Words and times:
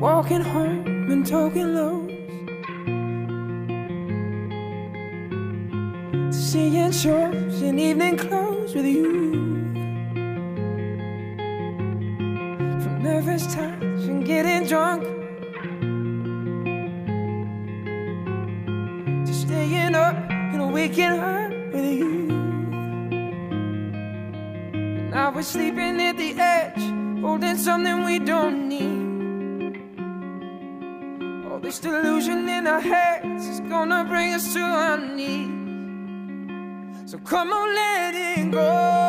Walking 0.00 0.42
home 0.42 1.10
and 1.10 1.26
talking 1.26 1.74
lows. 1.74 2.08
To 6.32 6.32
seeing 6.32 6.92
shows 6.92 7.62
in 7.62 7.80
evening 7.80 8.16
clothes 8.16 8.76
with 8.76 8.86
you. 8.86 9.42
From 12.80 13.02
nervous 13.02 13.52
touch 13.52 13.82
and 13.82 14.24
getting 14.24 14.68
drunk. 14.68 15.02
To 19.26 19.34
staying 19.34 19.96
up 19.96 20.14
and 20.30 20.72
waking 20.72 21.18
up 21.18 21.50
with 21.72 21.84
you. 21.84 22.30
And 24.74 25.10
now 25.10 25.32
we're 25.34 25.42
sleeping 25.42 26.00
at 26.00 26.16
the 26.16 26.38
edge, 26.38 27.20
holding 27.20 27.56
something 27.56 28.04
we 28.04 28.20
don't 28.20 28.68
need. 28.68 29.07
This 31.68 31.80
delusion 31.80 32.48
in 32.48 32.66
our 32.66 32.80
heads 32.80 33.46
is 33.46 33.60
gonna 33.60 34.02
bring 34.02 34.32
us 34.32 34.54
to 34.54 34.60
our 34.60 34.96
knees. 34.96 35.50
So 37.04 37.18
come 37.18 37.52
on, 37.52 37.74
let 37.74 38.14
it 38.14 38.50
go. 38.50 39.07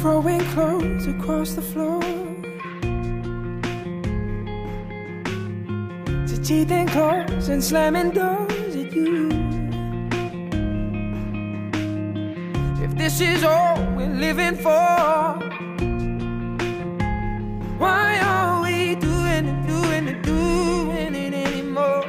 Throwing 0.00 0.38
clothes 0.52 1.08
across 1.08 1.54
the 1.54 1.62
floor 1.62 2.00
To 6.28 6.66
and 6.70 6.88
claws 6.88 7.48
and 7.48 7.62
slamming 7.62 8.12
doors 8.12 8.76
at 8.76 8.94
you 8.94 9.28
If 12.80 12.96
this 12.96 13.20
is 13.20 13.42
all 13.42 13.76
we're 13.96 14.06
living 14.06 14.54
for 14.54 14.70
Why 17.78 18.20
are 18.20 18.62
we 18.62 18.94
doing 18.94 19.46
it, 19.48 19.66
doing 19.66 20.06
it, 20.06 20.22
doing 20.22 21.14
it 21.16 21.34
anymore? 21.34 22.04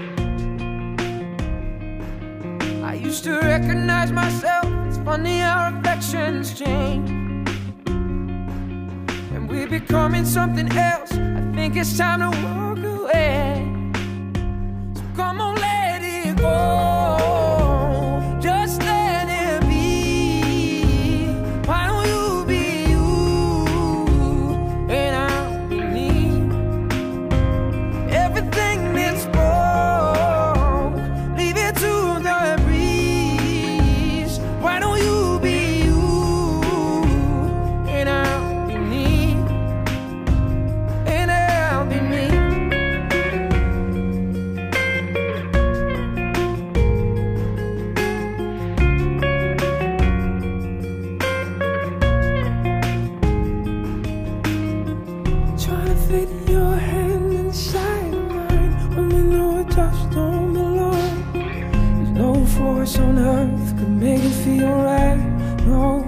I 2.86 2.94
used 2.94 3.24
to 3.24 3.40
recognize 3.40 4.12
myself. 4.12 4.68
It's 4.88 4.98
funny 5.00 5.40
how 5.40 5.76
affections 5.76 6.53
change. 6.53 7.28
We're 9.50 9.68
becoming 9.68 10.26
something 10.26 10.72
else. 10.78 11.12
I 11.12 11.52
think 11.56 11.76
it's 11.76 11.98
time 11.98 12.20
to 12.20 12.30
walk 12.44 12.78
away. 12.78 13.66
So 14.94 15.02
come 15.16 15.42
on, 15.42 15.56
let 15.56 16.04
it 16.04 16.38
go. 16.38 16.88
Force 62.89 63.00
on 63.00 63.19
earth 63.19 63.77
could 63.77 63.89
make 63.89 64.23
it 64.23 64.31
feel 64.44 64.69
right. 64.69 65.17
No. 65.66 66.01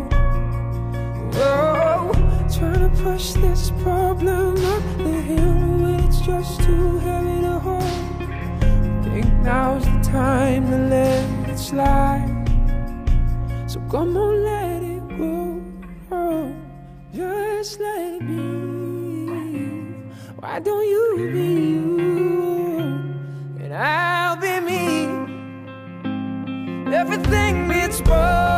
Whoa. 1.34 2.12
Trying 2.54 2.90
to 2.90 3.04
push 3.04 3.34
this 3.34 3.72
problem 3.84 4.56
up 4.66 4.84
the 4.98 5.22
hill 5.30 5.60
when 5.82 6.00
it's 6.00 6.22
just 6.22 6.62
too 6.62 7.00
heavy 7.00 7.42
to 7.42 7.60
hold. 7.60 7.84
Think 9.04 9.32
now's 9.44 9.86
the 9.86 10.00
time 10.04 10.70
to 10.72 10.78
let 10.78 11.50
it 11.50 11.58
slide. 11.58 12.30
So 13.68 13.80
come 13.90 14.18
on, 14.18 14.44
let 14.44 14.84
it 14.84 15.18
go. 15.18 15.62
Oh, 16.12 16.54
just 17.14 17.80
let 17.80 18.14
it 18.14 18.28
be. 18.28 18.42
Why 20.40 20.60
don't 20.60 20.88
you 20.88 21.30
be 21.32 21.48
you? 21.72 21.91
everything 27.14 27.70
it's 27.72 28.02
worth. 28.04 28.51